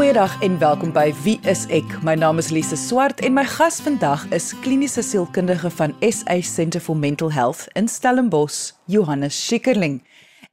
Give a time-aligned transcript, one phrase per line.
[0.00, 1.84] Goeiedag en welkom by Wie is ek?
[2.00, 6.80] My naam is Lise Swart en my gas vandag is kliniese sielkundige van SA Centre
[6.80, 9.98] for Mental Health in Stellenbosch, Johannes Schikkerling.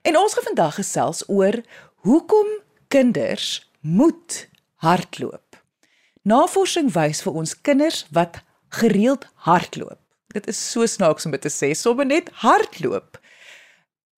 [0.03, 1.55] En ons gaan vandag gesels oor
[2.03, 2.49] hoekom
[2.91, 4.49] kinders moet
[4.83, 5.55] hardloop.
[6.27, 8.41] Navorsing wys vir ons kinders wat
[8.81, 10.01] gereeld hardloop.
[10.35, 13.15] Dit is so snaaks om dit te sê, sommer net hardloop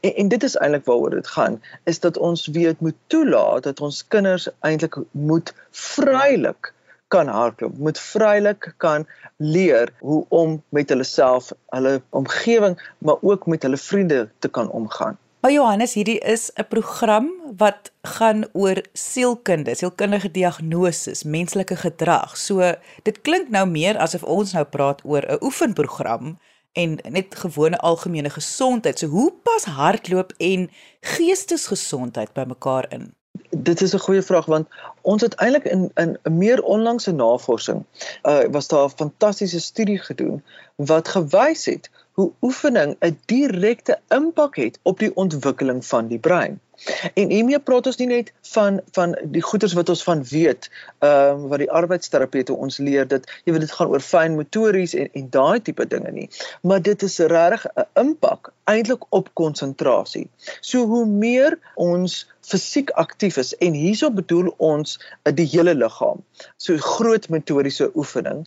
[0.02, 3.82] En, en dit is eintlik waaroor dit gaan is dat ons weet moet toelaat dat
[3.82, 6.75] ons kinders eintlik moet vrylik
[7.16, 13.46] kan hardloop, moet vrylik kan leer hoe om met hulle self, hulle omgewing, maar ook
[13.46, 15.18] met hulle vriende te kan omgaan.
[15.46, 22.38] Maar Johannes, hierdie is 'n program wat gaan oor sielkunde, sielkundige diagnose, menslike gedrag.
[22.38, 26.40] So dit klink nou meer asof ons nou praat oor 'n oefenprogram
[26.74, 29.00] en net gewone algemene gesondheid.
[29.00, 30.70] So hoe pas hardloop en
[31.02, 33.14] geestesgesondheid bymekaar in?
[33.50, 34.68] Dit is 'n goeie vraag want
[35.02, 37.84] ons het eintlik in in 'n meer onlangse navorsing
[38.24, 40.44] uh was daar 'n fantastiese studie gedoen
[40.76, 46.60] wat gewys het hoe oefening 'n direkte impak het op die ontwikkeling van die brein.
[47.14, 50.68] En hiermee praat ons nie net van van die goeters wat ons van weet,
[51.00, 54.94] ehm uh, wat die arbeidsterapeute ons leer dat jy weet dit gaan oor fyn motories
[54.94, 56.30] en en daai tipe dinge nie,
[56.62, 60.30] maar dit is regtig 'n impak eintlik op konsentrasie.
[60.62, 66.24] So hoe meer ons fisiek aktief is en hierso bedoel ons uh, die hele liggaam.
[66.58, 68.46] So groot motoriese oefening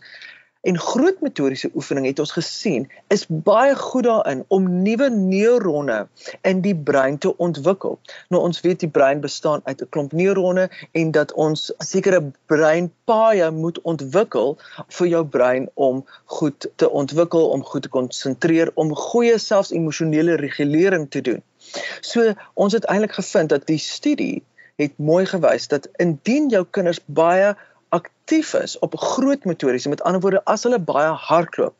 [0.61, 5.99] En groot motoriese oefening het ons gesien is baie goed daarin om nuwe neurone
[6.41, 7.95] in die brein te ontwikkel.
[8.27, 12.19] Nou ons weet die brein bestaan uit 'n klomp neurone en dat ons sekere
[12.51, 14.57] breinpaaie moet ontwikkel
[14.97, 20.35] vir jou brein om goed te ontwikkel, om goed te konsentreer, om goeie selfs emosionele
[20.35, 21.41] regulering te doen.
[22.01, 24.43] So ons het eintlik gevind dat die studie
[24.75, 27.55] het mooi gewys dat indien jou kinders baie
[27.95, 31.75] aktief is op groot motoriese met ander woorde as hulle baie hardloop.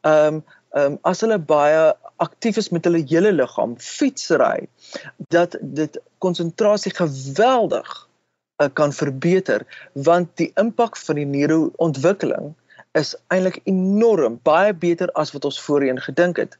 [0.00, 0.44] Ehm um,
[0.76, 4.68] ehm um, as hulle baie aktief is met hulle hele liggaam, fietsry,
[5.32, 7.88] dat dit konsentrasie geweldig
[8.62, 12.52] uh, kan verbeter want die impak van die neuroontwikkeling
[12.98, 16.58] is eintlik enorm, baie beter as wat ons voorheen gedink het.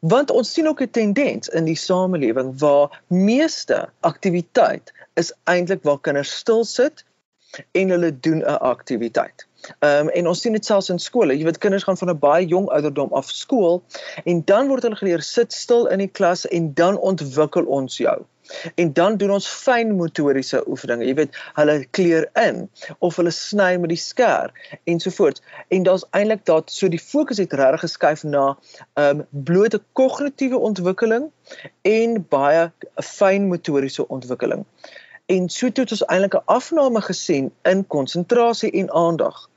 [0.00, 6.00] Want ons sien ook 'n tendens in die samelewing waar meeste aktiwiteit is eintlik waar
[6.00, 7.04] kinders stil sit
[7.72, 9.46] en hulle doen 'n aktiwiteit.
[9.78, 11.36] Ehm um, en ons sien dit selfs in skole.
[11.36, 13.82] Jy weet kinders gaan van 'n baie jong ouderdom af skool
[14.24, 18.18] en dan word hulle geleer sit stil in die klas en dan ontwikkel ons jou.
[18.74, 21.04] En dan doen ons fyn motoriese oefeninge.
[21.04, 22.62] Jy weet, hulle kleur in
[22.98, 24.54] of hulle sny met die skêr
[24.84, 25.42] ensovoorts.
[25.68, 28.46] En daar's eintlik dat so die fokus het regtig geskuif na
[28.94, 31.28] ehm um, blote kognitiewe ontwikkeling
[31.82, 32.70] en baie
[33.02, 34.64] fyn motoriese ontwikkeling
[35.28, 39.48] en so het ons eintlik 'n afname gesien in konsentrasie en aandag.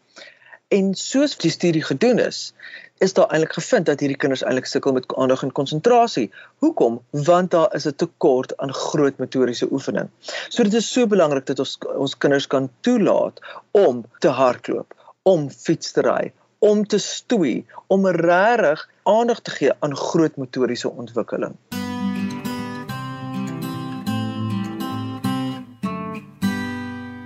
[0.68, 2.54] En soos die studie gedoen is,
[2.98, 6.31] is daar eintlik gevind dat hierdie kinders eintlik sukkel met aandag en konsentrasie.
[6.57, 7.01] Hoekom?
[7.10, 10.10] Want daar is 'n tekort aan groot motoriese oefening.
[10.50, 13.40] So dit is so belangrik dat ons ons kinders kan toelaat
[13.72, 19.72] om te hardloop, om fiets te ry, om te stoei, om regtig aandag te gee
[19.80, 21.56] aan groot motoriese ontwikkeling.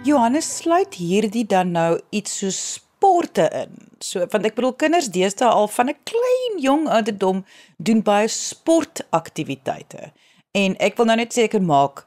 [0.05, 3.77] Johannes sluit hierdie dan nou iets so sporte in.
[3.99, 7.45] So want ek bedoel kinders deesdae al van 'n klein jong ouderdom
[7.77, 10.11] doen baie sportaktiwiteite.
[10.53, 12.05] En ek wil nou net seker maak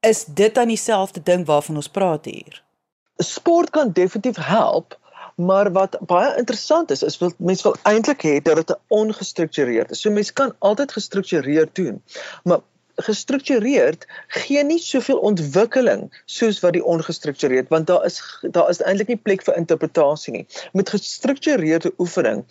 [0.00, 2.62] Is dit dan dieselfde ding waarvan ons praat hier?
[3.16, 4.96] Sport kan definitief help,
[5.36, 10.00] maar wat baie interessant is, is wat mense wil eintlik hê dat dit ongestruktureerd is.
[10.00, 12.00] So mense kan altyd gestruktureerd doen.
[12.44, 12.64] Maar
[13.06, 14.06] gestruktureerd
[14.42, 19.22] gee nie soveel ontwikkeling soos wat die ongestruktureerd want daar is daar is eintlik nie
[19.28, 20.46] plek vir interpretasie nie.
[20.72, 22.44] Met gestruktureerde oefening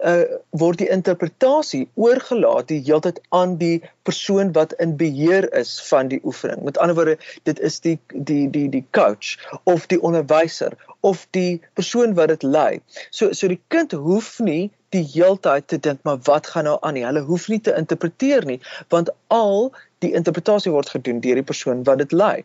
[0.00, 0.24] uh
[0.56, 6.20] word die interpretasie oorgelaat die heeltyd aan die persoon wat in beheer is van die
[6.24, 6.62] oefening.
[6.64, 7.18] Met ander woorde,
[7.48, 12.42] dit is die die die die coach of die onderwyser of die persoon wat dit
[12.42, 12.80] lei.
[13.10, 16.96] So so die kind hoef nie die heeltyd te dink maar wat gaan nou aan
[16.96, 17.04] nie.
[17.06, 19.70] Hulle hoef nie te interpreteer nie, want al
[20.04, 22.42] die interpretasie word gedoen deur die persoon wat dit lei.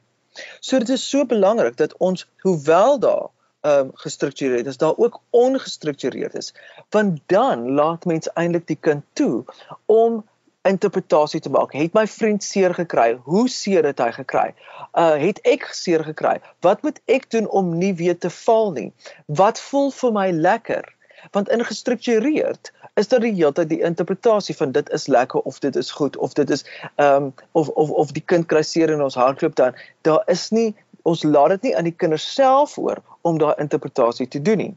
[0.60, 3.28] So dit is so belangrik dat ons hoewel daar
[3.66, 6.54] ehm um, gestruktureerd is, daar ook ongestruktureerd is.
[6.90, 9.44] Want dan laat mens eintlik die kind toe
[9.86, 10.24] om
[10.66, 11.74] interpretasie te maak.
[11.74, 13.18] Het my vriend seer gekry?
[13.24, 14.54] Hoe seer het hy gekry?
[14.94, 16.40] Uh het ek seer gekry?
[16.66, 18.92] Wat moet ek doen om nie weer te val nie?
[19.26, 20.86] Wat voel vir my lekker?
[21.32, 25.60] Want in gestruktureerd is daar die hele tyd die interpretasie van dit is lekker of
[25.60, 28.90] dit is goed of dit is ehm um, of of of die kind kry seer
[28.90, 29.76] in ons hardloop dan.
[30.02, 34.28] Daar is nie ons laat dit nie aan die kinders self oor om daai interpretasie
[34.28, 34.74] te doen nie.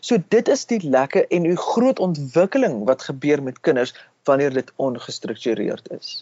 [0.00, 4.72] So dit is die lekker en 'n groot ontwikkeling wat gebeur met kinders wanneer dit
[4.76, 6.20] ongestruktureerd is.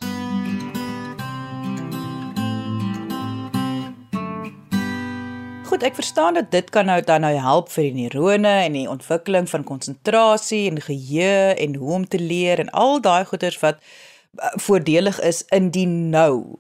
[5.70, 8.88] Goed, ek verstaan dat dit kan nou dan nou help vir die neurone en die
[8.90, 13.78] ontwikkeling van konsentrasie en geheue en hoe om te leer en al daai goeders wat
[13.78, 16.58] eh, voordelig is in die nou.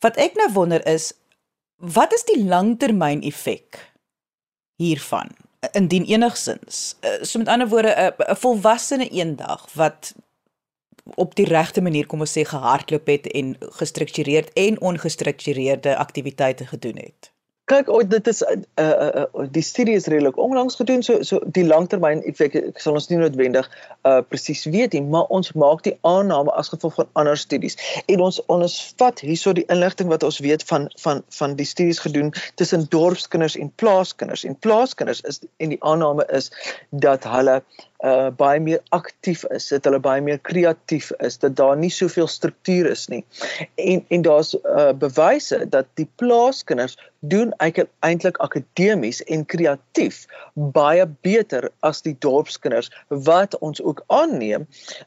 [0.00, 1.10] Wat ek nou wonder is
[1.76, 3.76] wat is die langtermyn effek
[4.80, 5.36] hiervan?
[5.76, 6.96] Indien enigsins.
[7.04, 10.14] Eh, so met ander woorde 'n volwassene eendag wat
[11.20, 16.96] op die regte manier kom ons sê gehardloop het en gestruktureerd en ongestruktureerde aktiwiteite gedoen
[16.96, 17.33] het.
[17.64, 21.22] Kyk, oh, dit is 'n uh, uh, uh, die studie is redelik onlangs gedoen, so
[21.22, 23.70] so die langtermyn effek ek sal ons nie noodwendig
[24.10, 27.78] uh presies weet nie, maar ons maak die aanname as gevolg van ander studies.
[28.04, 32.04] En ons ons vat hierso die inligting wat ons weet van van van die studies
[32.04, 34.44] gedoen tussen dorpskinders en plaaskinders.
[34.44, 36.52] En plaaskinders is en die aanname is
[36.90, 37.62] dat hulle
[38.04, 42.28] uh baie meer aktief is, dat hulle baie meer kreatief is, dat daar nie soveel
[42.28, 43.22] struktuur is nie.
[43.80, 50.24] En en daar's uh bewyse dat die plaaskinders doen eintlik akademies en kreatief
[50.54, 54.66] baie beter as die dorpskinders wat ons ook aanneem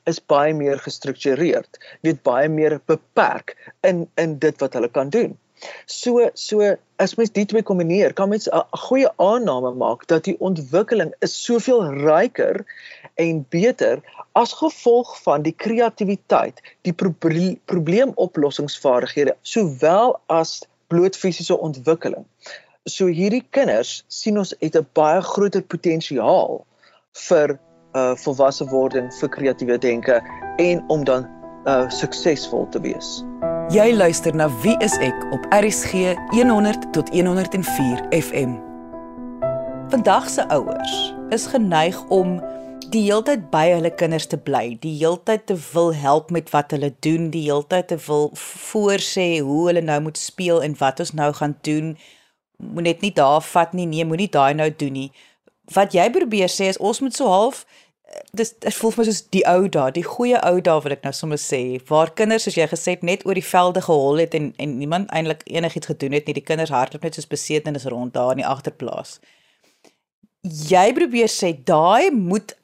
[0.10, 5.38] is baie meer gestruktureerd, weet baie meer beperk in in dit wat hulle kan doen.
[5.86, 10.40] So so as mens die twee kombineer, kan mens 'n goeie aanname maak dat die
[10.40, 12.66] ontwikkeling is soveel ryker
[13.16, 14.02] en beter
[14.32, 16.94] as gevolg van die kreatiwiteit, die
[17.66, 22.26] probleemoplossingsvaardighede sowel as bloot fisiese ontwikkeling.
[22.86, 26.66] So hierdie kinders sien ons het 'n baie groter potensiaal
[27.28, 27.60] vir
[27.94, 30.22] uh volwasse wording, vir kreatiewe denke
[30.58, 31.28] en om dan
[31.66, 33.24] uh suksesvol te wees.
[33.68, 38.54] Jy luister na Wie is ek op RCG 100 tot 104 FM.
[39.92, 40.94] Vandag se ouers
[41.36, 42.38] is geneig om
[42.94, 46.94] die heeltyd by hulle kinders te bly, die heeltyd te wil help met wat hulle
[47.04, 51.34] doen, die heeltyd te wil voorsê hoe hulle nou moet speel en wat ons nou
[51.36, 51.98] gaan doen.
[52.64, 55.12] Moet net nie daar vat nie, nee, moenie daai nou doen nie.
[55.76, 57.66] Wat jy probeer sê is ons moet so half
[58.38, 61.06] dis dit voel vir my soos die ou dae, die goeie ou dae wil ek
[61.08, 64.36] nou sommer sê, waar kinders soos jy gesê het net oor die velde gehol het
[64.38, 66.38] en en niemand eintlik enigiets gedoen het nie.
[66.40, 69.18] Die kinders hardloop net soos beseet en is rond daar in die agterplaas.
[70.44, 72.56] Jy probeer sê daai moet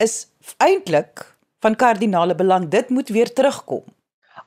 [0.00, 0.26] is
[0.58, 1.26] eintlik
[1.60, 2.68] van kardinale belang.
[2.72, 3.84] Dit moet weer terugkom.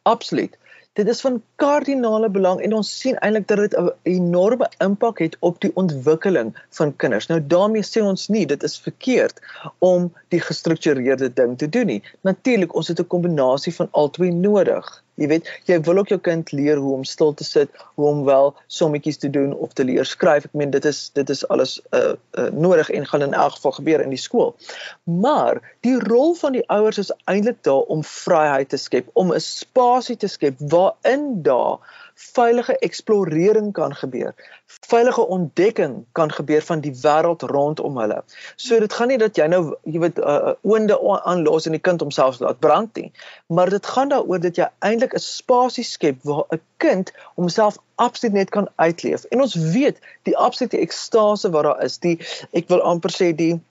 [0.09, 0.57] Absoluut
[0.93, 5.37] dit is van kardinale belang en ons sien eintlik dat dit 'n enorme impak het
[5.39, 7.27] op die ontwikkeling van kinders.
[7.27, 9.39] Nou daarmee sê ons nie dit is verkeerd
[9.79, 12.03] om die gestruktureerde ding te doen nie.
[12.21, 15.03] Natuurlik, ons het 'n kombinasie van albei nodig.
[15.15, 18.23] Jy weet, jy wil ook jou kind leer hoe om stil te sit, hoe om
[18.25, 20.45] wel sommetjies te doen of te leer skryf.
[20.45, 23.71] Ek meen dit is dit is alles uh, uh nodig en gaan in elk geval
[23.71, 24.55] gebeur in die skool.
[25.03, 29.39] Maar die rol van die ouers is eintlik daar om vryheid te skep, om 'n
[29.39, 31.52] spasie te skep waarin daar
[32.15, 34.33] veilige eksplorering kan gebeur.
[34.65, 38.21] Veilige ontdekking kan gebeur van die wêreld rondom hulle.
[38.55, 41.77] So dit gaan nie dat jy nou jy weet 'n uh, uh, oonde aanlos en
[41.77, 43.11] die kind homself laat brand nie,
[43.47, 48.35] maar dit gaan daaroor dat jy eintlik 'n spasie skep waar 'n kind homself absoluut
[48.35, 49.23] net kan uitleef.
[49.23, 52.19] En ons weet die absolute ekstase wat daar is, die
[52.51, 53.61] ek wil amper sê die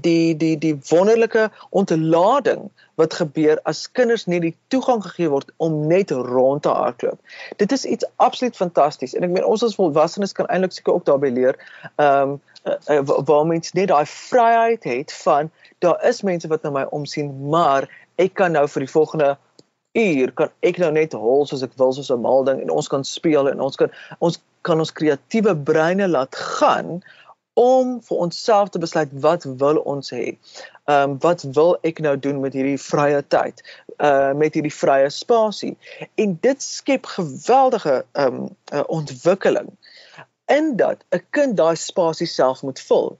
[0.00, 5.86] die die die wonderlike ontlading wat gebeur as kinders net die toegang gegee word om
[5.86, 7.18] net rond te hardloop.
[7.56, 11.06] Dit is iets absoluut fantasties en ek meen ons as volwassenes kan eintlik seker ook
[11.08, 11.58] daarbey leer.
[11.96, 16.70] Ehm um, uh, waar mens net daai vryheid het van daar is mense wat na
[16.74, 17.86] my omsien, maar
[18.18, 19.36] ek kan nou vir die volgende
[19.98, 22.88] uur kan ek nou net hol soos ek wil soos 'n mal ding en ons
[22.88, 27.00] kan speel en ons kan ons kan ons kreatiewe breine laat gaan
[27.58, 30.26] om vir onsself te besluit wat wil ons hê.
[30.86, 33.62] Ehm um, wat wil ek nou doen met hierdie vrye tyd?
[33.98, 35.74] Uh met hierdie vrye spasie.
[36.14, 39.72] En dit skep geweldige ehm um, uh, ontwikkeling
[40.46, 43.18] in dat 'n kind daai spasie self moet vul.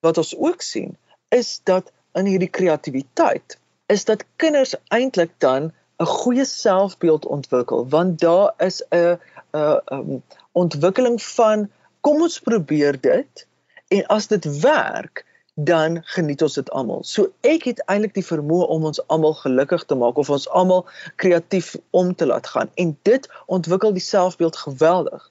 [0.00, 0.96] Wat ons ook sien
[1.28, 8.20] is dat in hierdie kreatiwiteit is dat kinders eintlik dan 'n goeie selfbeeld ontwikkel want
[8.20, 9.18] daar is 'n
[9.52, 13.46] 'n um, ontwikkeling van kom ons probeer dit
[13.88, 15.24] En as dit werk,
[15.54, 17.04] dan geniet ons dit almal.
[17.04, 20.84] So ek het eintlik die vermoë om ons almal gelukkig te maak of ons almal
[21.16, 25.30] kreatief om te laat gaan en dit ontwikkel die selfbeeld geweldig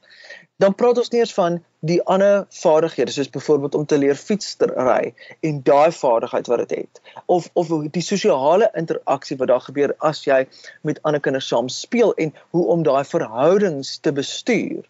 [0.64, 5.14] dan praat ons nie eers van die ander vaardighede soos byvoorbeeld om te leer fietsry
[5.50, 10.24] en daai vaardigheid wat dit het of of die sosiale interaksie wat daar gebeur as
[10.26, 10.46] jy
[10.82, 14.84] met ander kinders saam speel en hoe om daai verhoudings te bestuur.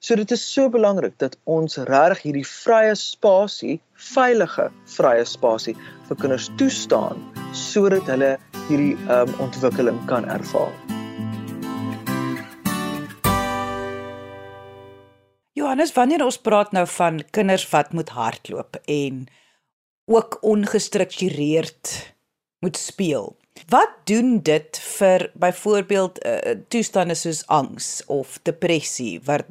[0.00, 3.80] So dit is so belangrik dat ons reg hierdie vrye spasie,
[4.14, 5.76] veilige vrye spasie
[6.08, 8.36] vir kinders toestaan sodat hulle
[8.68, 10.87] hierdie um, ontwikkeling kan ervaar.
[15.78, 19.26] Johannes, wanneer ons praat nou van kinders wat moet hardloop en
[20.10, 21.90] ook ongestruktureerd
[22.58, 23.36] moet speel.
[23.70, 29.46] Wat doen dit vir byvoorbeeld uh, toestande soos angs of depressie wat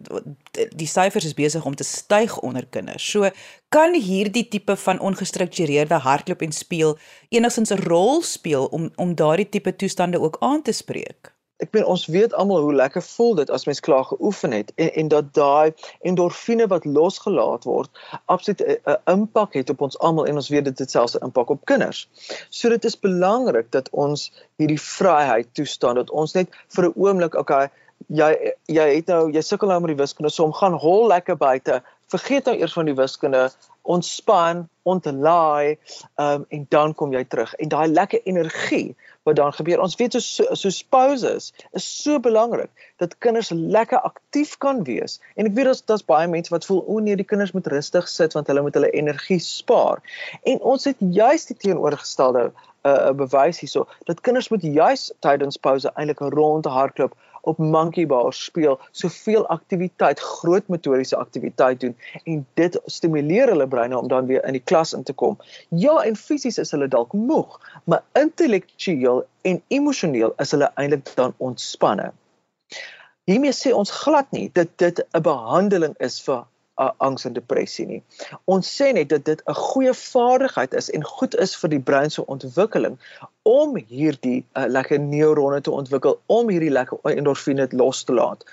[0.76, 3.08] die syfers is besig om te styg onder kinders.
[3.08, 3.32] So
[3.72, 6.98] kan hierdie tipe van ongestruktureerde hardloop en speel
[7.30, 11.86] enigstens 'n rol speel om om daardie tipe toestande ook aan te spreek ek meen
[11.90, 15.34] ons weet almal hoe lekker voel dit as mens klaar geoefen het en en dat
[15.34, 15.74] daai
[16.10, 20.80] endorfine wat losgelaat word absoluut 'n impak het op ons almal en ons weet dit
[20.80, 22.08] het selfs 'n impak op kinders.
[22.50, 27.36] So dit is belangrik dat ons hierdie vryheid toestaan dat ons net vir 'n oomblik
[27.36, 27.70] okay
[28.08, 31.82] jy jy het nou jy sukkel nou met die wiskunde som gaan hol lekker buite
[32.12, 33.50] vergeet nou eers van die wiskunde
[33.84, 35.78] ontspan ontlaai
[36.16, 38.96] um, en dan kom jy terug en daai lekker energie
[39.28, 39.82] wat dan gebeur.
[39.84, 42.72] Ons weet so so pauses is so belangrik
[43.04, 45.20] dat kinders lekker aktief kan wees.
[45.36, 48.08] En ek weet daar's daar's baie mense wat voel o nee, die kinders moet rustig
[48.12, 50.02] sit want hulle moet hulle energie spaar.
[50.48, 52.50] En ons het juist die teenoorgestelde
[52.88, 57.16] 'n uh, bewys hierso dat kinders moet juist tydens pouse eintlik 'n ronde hardloop
[57.48, 63.98] op monkey bars speel, soveel aktiwiteit, groot motoriese aktiwiteit doen en dit stimuleer hulle breine
[64.00, 65.40] om dan weer in die klas in te kom.
[65.70, 71.34] Ja, en fisies is hulle dalk moeg, maar intellektueel en emosioneel is hulle eintlik dan
[71.38, 72.12] ontspanne.
[73.28, 76.46] Hiermee sê ons glad nie dat dit 'n behandeling is vir
[76.78, 78.02] uh, angs en depressie nie.
[78.46, 82.12] Ons sê net dat dit 'n goeie vaardigheid is en goed is vir die brein
[82.12, 82.98] se ontwikkeling
[83.48, 88.44] om hierdie uh, lekker neuronne te ontwikkel om hierdie lekker endorfine los te laat.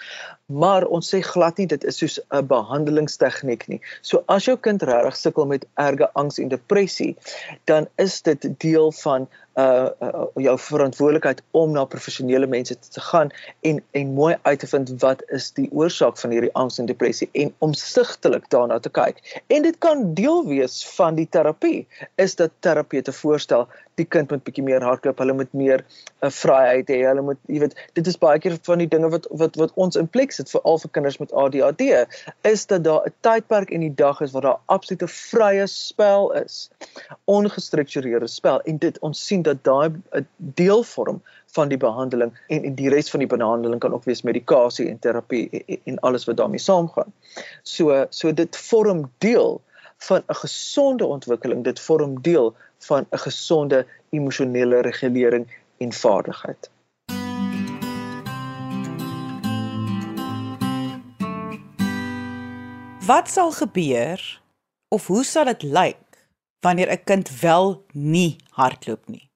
[0.46, 3.80] Maar ons sê glad nie dit is soos 'n behandelingstegniek nie.
[4.02, 7.16] So as jou kind regtig sukkel met erge angs en depressie,
[7.64, 13.30] dan is dit deel van uh, uh jou verantwoordelikheid om na professionele mense te gaan
[13.60, 17.28] en en mooi uit te vind wat is die oorsaak van hierdie angs en depressie
[17.32, 19.42] en omsigtelik daarna te kyk.
[19.46, 24.44] En dit kan deel wees van die terapie is dat terapeute voorstel die kind moet
[24.44, 28.06] bietjie meer hardloop, hulle moet meer 'n uh, vryheid hê, hulle moet jy weet dit
[28.06, 30.78] is baie keer van die dinge wat wat wat ons in plek sit vir al
[30.78, 31.82] vir kinders met ADHD
[32.50, 36.70] is dat daar 'n tydperk in die dag is waar daar absolute vrye spel is.
[37.24, 41.22] Ongestruktureerde spel en dit ons sien dat daai 'n deel vorm
[41.54, 44.98] van die behandeling en en die res van die behandeling kan ook wees medikasie en
[44.98, 47.12] terapie en, en alles wat daarmee saamgaan.
[47.62, 49.60] So so dit vorm deel
[50.06, 55.46] van 'n gesonde ontwikkeling, dit vorm deel van 'n gesonde emosionele regulering
[55.78, 56.70] en vaardigheid.
[63.06, 64.40] Wat sal gebeur
[64.88, 66.28] of hoe sal dit lyk
[66.60, 69.33] wanneer 'n kind wel nie hardloop nie?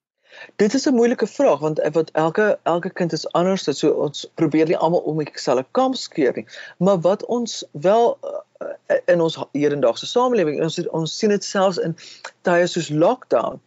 [0.56, 4.30] Dit is 'n moeilike vraag want eh, wat elke elke kind is anders, so ons
[4.34, 6.46] probeer nie almal om dieselfde kamp skeer nie.
[6.78, 11.96] Maar wat ons wel uh, in ons hedendaagse samelewing, ons ons sien dit selfs in
[12.42, 13.60] tye soos lockdown,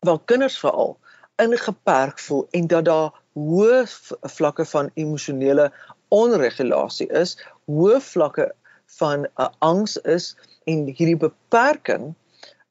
[0.00, 0.96] waar kinders veral
[1.36, 3.84] ingeperk voel en dat daar hoë
[4.22, 5.72] vlakke van emosionele
[6.08, 8.52] onregulasie is, hoë vlakke
[8.98, 12.14] van uh, angs is en hierdie beperking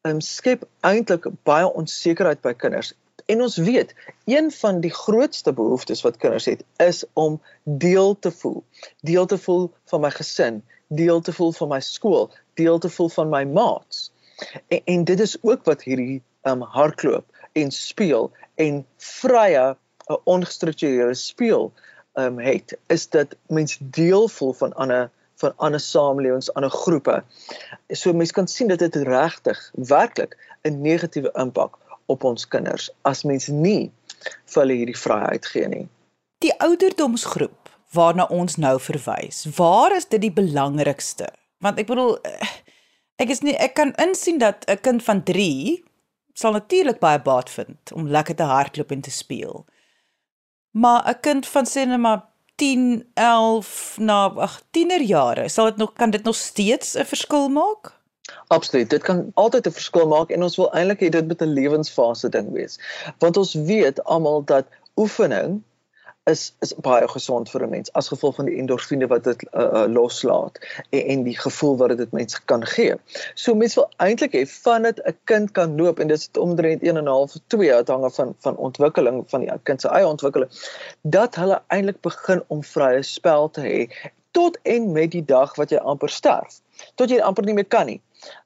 [0.05, 2.93] um, skep eintlik baie onsekerheid by kinders.
[3.25, 8.31] En ons weet, een van die grootste behoeftes wat kinders het, is om deel te
[8.31, 8.63] voel.
[9.01, 13.09] Deel te voel van my gesin, deel te voel van my skool, deel te voel
[13.09, 14.11] van my maats.
[14.67, 19.75] En, en dit is ook wat hierdie um hardloop en speel en vrye
[20.07, 21.71] uh, ongestruktureerde speel
[22.13, 27.23] um het is dat mens deel voel van ander van ander samelewings, ander groepe.
[27.87, 31.77] So mense kan sien dat dit regtig werklik 'n negatiewe impak
[32.11, 33.91] op ons kinders as mens nie
[34.25, 35.85] vir hulle hierdie vryheid gee nie.
[36.43, 41.29] Die ouderdomsgroep waarna ons nou verwys, waar is dit die belangrikste?
[41.63, 42.53] Want ek bedoel eh,
[43.23, 45.83] ek is nie ek kan insien dat 'n kind van 3
[46.35, 49.65] sal natuurlik baie baat vind om lekker te hardloop en te speel.
[50.71, 52.23] Maar 'n kind van sê net maar
[52.55, 57.93] 10, 11 na ag tienerjare, sal dit nog kan dit nog steeds 'n verskil maak?
[58.47, 58.89] Absoluut.
[58.89, 62.29] Dit kan altyd 'n verskil maak en ons wil eintlik hê dit moet 'n lewensfase
[62.29, 62.79] ding wees.
[63.19, 64.65] Want ons weet almal dat
[64.95, 65.63] oefening
[66.25, 69.85] is is baie gesond vir 'n mens as gevolg van die endorfine wat dit uh,
[69.97, 70.57] loslaat
[70.89, 72.95] en, en die gevoel wat dit mense kan gee.
[73.35, 76.81] So mense wil eintlik hê van dit 'n kind kan loop en dit is omtrent
[76.81, 80.49] 1 en 'n half 2 afhangende van van ontwikkeling van die kind se eie ontwikkeling
[81.01, 85.69] dat hulle eintlik begin om vrye spel te hê tot en met die dag wat
[85.69, 86.61] jy amper sterf.
[86.95, 88.01] Tot jy amper nie meer kan nie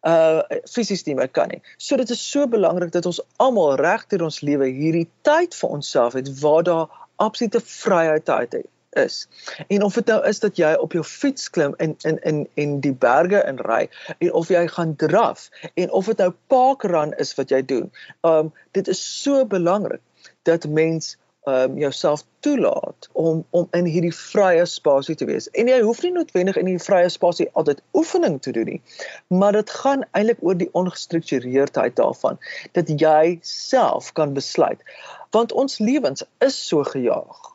[0.07, 1.61] uh fisies nie meer kan nie.
[1.77, 5.77] So dit is so belangrik dat ons almal reg deur ons lewe hierdie tyd vir
[5.77, 8.59] onsself het waar daar absolute vryheid uit
[8.97, 9.27] is.
[9.67, 12.79] En of dit nou is dat jy op jou fiets klim in in in en
[12.79, 17.35] die berge in ry en of jy gaan draf en of dit nou parkrun is
[17.35, 17.91] wat jy doen.
[18.21, 20.01] Um dit is so belangrik
[20.43, 21.17] dat mens
[21.49, 25.49] um jouself toelaat om om in hierdie vrye spasie te wees.
[25.61, 28.81] En jy hoef nie noodwendig in die vrye spasie altyd oefening te doen nie.
[29.27, 32.39] Maar dit gaan eintlik oor die ongestruktureerdheid daarvan
[32.77, 34.83] dat jy self kan besluit
[35.31, 37.49] want ons lewens is so gejaag.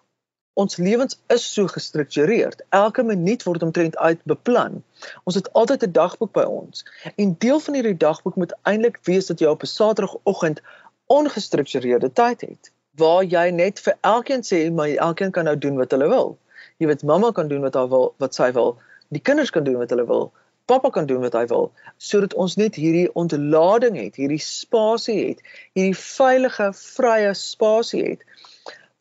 [0.55, 2.61] Ons lewens is so gestruktureerd.
[2.69, 4.83] Elke minuut word omtrent uitbeplan.
[5.25, 6.85] Ons het altyd 'n dagboek by ons.
[7.17, 10.63] En deel van hierdie dagboek moet eintlik wees dat jy op 'n Saterdagoggend
[11.07, 15.91] ongestruktureerde tyd het waar jy net vir elkeen sê maar elkeen kan nou doen wat
[15.91, 16.37] hulle wil.
[16.78, 18.76] Jy weet mamma kan doen wat haar wil, wat sy wil.
[19.15, 20.33] Die kinders kan doen wat hulle wil
[20.67, 21.67] pappa kan doen wat hy wil
[21.99, 25.43] sodat ons net hierdie ontlading het, hierdie spasie het,
[25.76, 28.25] hierdie veilige, vrye spasie het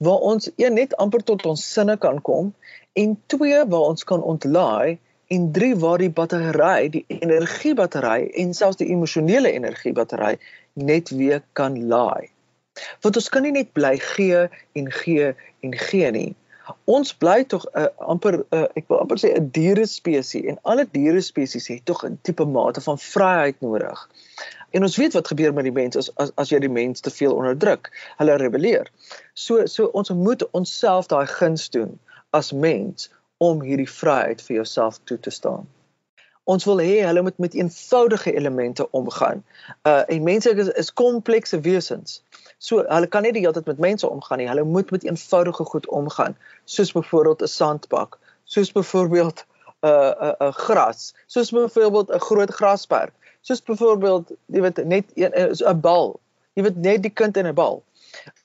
[0.03, 2.51] waar ons een net amper tot ons sinne kan kom
[2.99, 4.99] en twee waar ons kan ontlaai
[5.33, 10.35] en drie waar die battery, die energiebattery en selfs die emosionele energiebattery
[10.73, 12.32] net weer kan laai.
[13.01, 16.31] Want ons kan nie net bly gee en gee en gee nie
[16.85, 20.59] ons bly tog 'n uh, amper uh, ek wil amper sê 'n diere spesies en
[20.63, 23.99] alle diere spesies het tog 'n tipe mate van vryheid nodig.
[24.71, 27.11] En ons weet wat gebeur met die mens as as as jy die mens te
[27.11, 27.91] veel onderdruk.
[28.17, 28.91] Hulle rebelleer.
[29.33, 31.99] So so ons moet onsself daai guns doen
[32.31, 35.67] as mens om hierdie vryheid vir jouself toe te staan.
[36.43, 39.43] Ons wil hê hulle moet met eenvoudige elemente omgaan.
[39.83, 42.23] Uh en mense is, is komplekse wesens.
[42.63, 44.47] So hulle kan nie die hele tyd met mense omgaan nie.
[44.47, 50.27] Hulle moet met eenvoudige goed omgaan, soos byvoorbeeld 'n sandbak, soos byvoorbeeld 'n uh, 'n
[50.27, 55.79] uh, 'n uh, gras, soos byvoorbeeld 'n groot grasperk, soos byvoorbeeld jy weet net 'n
[55.81, 56.19] bal.
[56.53, 57.83] Jy weet net die kind in 'n bal.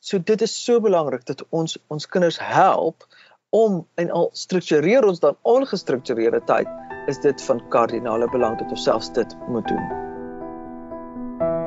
[0.00, 3.06] So dit is so belangrik dat ons ons kinders help
[3.50, 6.68] om en al struktureer ons dan ongestruktureerde tyd
[7.06, 10.07] is dit van kardinale belang dat ons selfs dit moet doen.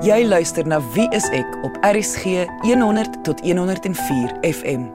[0.02, 4.88] Jy luister na Wie is ek op RCG 100 tot 104 FM.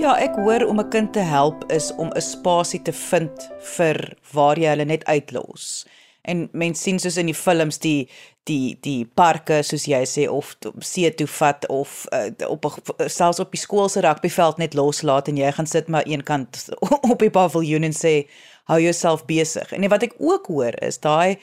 [0.00, 4.16] Ja, ek hoor om 'n kind te help is om 'n spasie te vind vir
[4.32, 5.84] waar jy hulle net uitlos.
[6.22, 8.08] En mense sien soos in die films die
[8.44, 12.64] die die parke soos jy sê of see toe vat of uh, op
[13.06, 16.68] selfs op die skool se rugbyveld net loslaat en jy gaan sit maar eenkant
[17.12, 18.26] op die paviljoen en sê
[18.64, 19.72] hou jouself besig.
[19.72, 21.38] En wat ek ook hoor is daai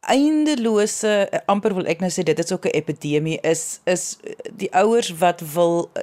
[0.00, 4.18] eindelose amper wil ek nou sê dit is ook 'n epidemie is is
[4.56, 6.02] die ouers wat wil uh,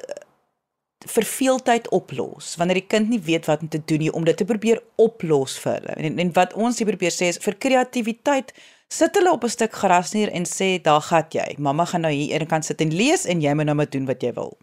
[1.05, 4.45] verveeldheid oplos wanneer die kind nie weet wat om te doen nie om dit te
[4.45, 5.93] probeer oplos vir hulle.
[5.95, 8.53] En, en wat ons hier probeer sê is vir kreatiwiteit
[8.89, 11.55] sit hulle op 'n stuk gras neer en sê daar gaan jy.
[11.57, 14.21] Mamma gaan nou hier eenkant sit en lees en jy moet nou maar doen wat
[14.21, 14.57] jy wil.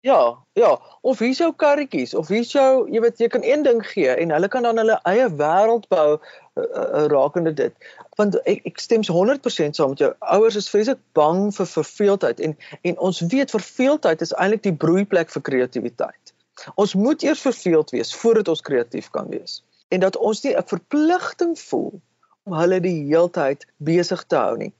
[0.00, 3.80] Ja, ja, of hier's jou karretjies of hier's jou, jy weet jy kan een ding
[3.86, 7.74] gee en hulle kan dan hulle eie wêreld bou uh, uh, rakende dit
[8.16, 10.10] want ek, ek stem 100% saam met jou.
[10.32, 15.30] Ouers is vreeslik bang vir verveeldheid en en ons weet verveeldheid is eintlik die broeiplek
[15.34, 16.34] vir kreatiwiteit.
[16.74, 19.62] Ons moet eers verveeld wees voordat ons kreatief kan wees.
[19.88, 22.00] En dat ons nie 'n verpligting voel
[22.44, 24.72] hulle die heeltyd besig te hou nie.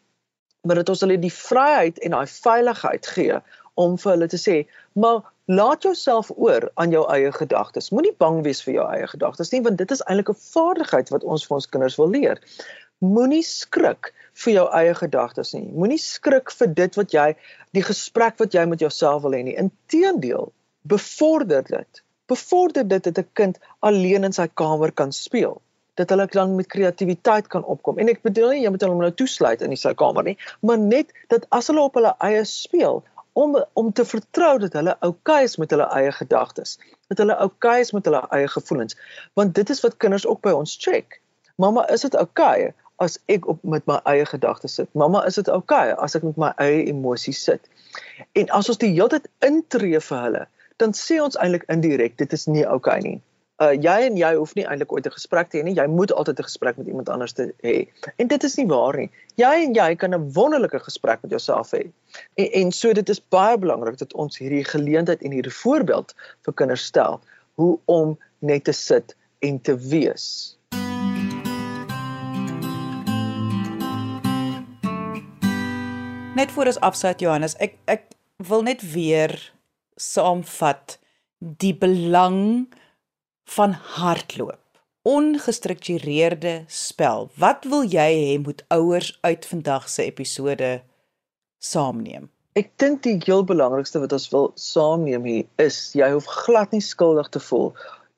[0.62, 3.40] Maar dit ons hulle die vryheid en daai veiligheid gee
[3.74, 7.90] om vir hulle te sê, maar laat jouself oor aan jou eie gedagtes.
[7.90, 11.24] Moenie bang wees vir jou eie gedagtes nie, want dit is eintlik 'n vaardigheid wat
[11.24, 12.40] ons vir ons kinders wil leer.
[13.04, 14.12] Moenie skrik
[14.44, 15.66] vir jou eie gedagtes nie.
[15.68, 17.26] Moenie skrik vir dit wat jy
[17.76, 19.56] die gesprek wat jy met jouself wil hê nie.
[19.60, 20.52] Inteendeel,
[20.88, 22.02] bevorder dit.
[22.26, 25.60] Bevorder dit dat 'n kind alleen in sy kamer kan speel
[25.96, 27.98] dat hulle dan met kreatiwiteit kan opkom.
[27.98, 30.78] En ek bedoel nie jy moet hulle nou toesluit in die sy kamer nie, maar
[30.78, 35.42] net dat as hulle op hulle eie speel, om om te vertrou dat hulle oukei
[35.44, 36.78] is met hulle eie gedagtes,
[37.08, 38.96] dat hulle oukei is met hulle eie gevoelens,
[39.34, 41.20] want dit is wat kinders ook by ons check.
[41.56, 44.88] Mamma, is dit oukei as ek op met my eie gedagtes sit?
[44.94, 47.68] Mamma, is dit oukei as ek met my eie emosies sit?
[48.32, 50.44] En as ons die hele tyd intree vir hulle,
[50.76, 53.20] dan sê ons eintlik indirek dit is nie oukei nie
[53.64, 55.74] uh jy en jy hoef nie eintlik ooit 'n gesprek te hê nie.
[55.74, 57.88] Jy moet altyd 'n gesprek met iemand anders hê.
[58.16, 59.10] En dit is nie waar nie.
[59.36, 61.88] Jy en jy kan 'n wonderlike gesprek met jouself hê.
[62.34, 66.54] En en so dit is baie belangrik dat ons hierdie geleentheid en hierdie voorbeeld vir
[66.54, 67.20] kinders stel
[67.54, 70.55] hoe om net te sit en te wees.
[76.36, 78.02] Net voor ons afsluit Johannes, ek ek
[78.44, 79.32] wil net weer
[79.96, 80.98] saamvat
[81.40, 82.66] die belang
[83.56, 84.60] van hardloop.
[85.08, 87.30] Ongestruktureerde spel.
[87.40, 90.70] Wat wil jy hê moet ouers uit vandag se episode
[91.56, 92.28] saamneem?
[92.52, 96.84] Ek dink die heel belangrikste wat ons wil saamneem hier is jy hoef glad nie
[96.84, 97.70] skuldig te voel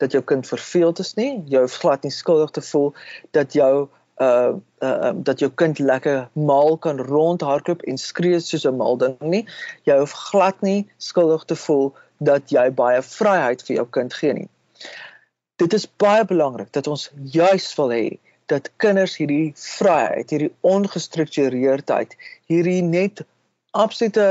[0.03, 1.37] dat jou kind verveeld is nie.
[1.47, 2.91] Jy hoef glad nie skuldig te voel
[3.39, 3.87] dat jou
[4.21, 4.53] uh
[4.83, 9.17] uh um, dat jou kind lekker maal kan rondhardloop en skree soos 'n mal ding
[9.21, 9.47] nie.
[9.85, 14.33] Jy hoef glad nie skuldig te voel dat jy baie vryheid vir jou kind gee
[14.33, 14.49] nie
[15.59, 18.05] dit is baie belangrik dat ons juis wil hê
[18.49, 22.15] dat kinders hierdie vryheid, hierdie ongestruktureerdheid,
[22.49, 23.21] hierdie net
[23.77, 24.29] absolute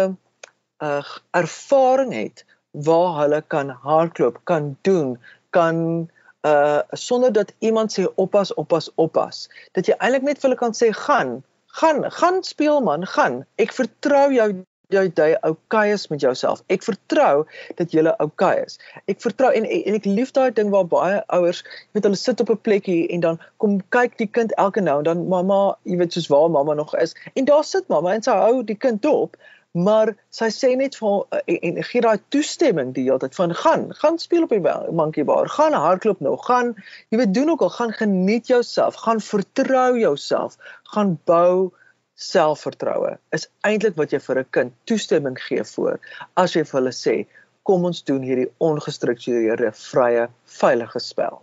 [0.81, 2.41] uh, ervaring het
[2.87, 5.17] waar hulle kan hardloop, kan doen,
[5.53, 6.07] kan
[6.45, 9.49] uh sonder dat iemand sê oppas, oppas, oppas.
[9.71, 11.43] Dat jy eintlik net vir hulle kan sê gaan,
[11.79, 13.45] gaan, gaan speel man, gaan.
[13.57, 14.51] Ek vertrou jou
[14.93, 16.61] jy jy okay is met jouself.
[16.71, 17.43] Ek vertrou
[17.75, 18.77] dat jy okay is.
[19.11, 22.41] Ek vertrou en en ek lief daai ding waar baie ouers, jy weet hulle sit
[22.41, 25.97] op 'n plekkie en dan kom kyk die kind elke nou en dan mamma, jy
[25.97, 27.15] weet soos waar mamma nog is.
[27.35, 29.35] En daar sit mamma en sy hou die kind dop,
[29.77, 33.87] maar sy sê net vir en, en gee daai toestemming die hele tyd van gaan,
[34.01, 34.61] gaan speel op die
[34.99, 36.73] monkey bar, gaan hardloop nou, gaan
[37.13, 40.57] jy weet doen ook al, gaan geniet jouself, gaan vertrou jouself,
[40.93, 41.71] gaan bou
[42.17, 43.17] selfvertroue.
[43.35, 45.99] Is eintlik wat jy vir 'n kind toestemming gee voor
[46.35, 47.15] as jy vir hulle sê
[47.67, 51.41] kom ons doen hierdie ongestruktureerde vrye veilige spel.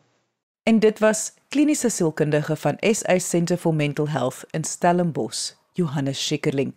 [0.65, 6.73] En dit was kliniese sielkundige van SA Centre for Mental Health in Stellenbosch, Johannes Schikkerling.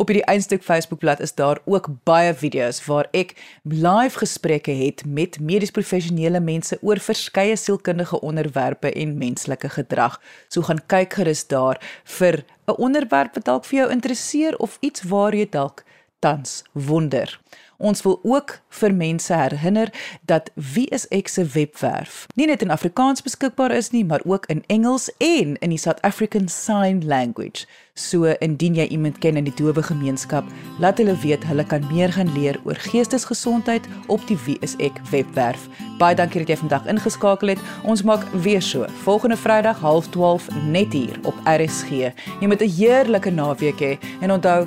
[0.00, 3.34] Op hierdie eenstuk Facebookblad is daar ook baie video's waar ek
[3.68, 10.16] live gesprekke het met medies professionele mense oor verskeie sielkundige onderwerpe en menslike gedrag.
[10.48, 11.76] So gaan kyk gerus daar
[12.16, 15.84] vir 'n onderwerp wat dalk vir jou interesseer of iets waar jy dalk
[16.18, 17.40] tans wonder.
[17.78, 19.92] Ons wil ook vir mense herinner
[20.26, 24.46] dat Wie is ek se webwerf nie net in Afrikaans beskikbaar is nie, maar ook
[24.46, 27.66] in Engels en in die South African Sign Language.
[27.94, 30.46] So indien jy iemand ken in die dowe gemeenskap,
[30.78, 34.98] laat hulle weet hulle kan meer gaan leer oor geestesgesondheid op die Wie is ek
[35.10, 35.66] webwerf.
[35.98, 37.64] Baie dankie dat jy vandag ingeskakel het.
[37.86, 42.14] Ons maak weer so volgende Vrydag 12:30 net hier op RSG.
[42.40, 44.66] Jy moet 'n heerlike naweek hê he, en onthou,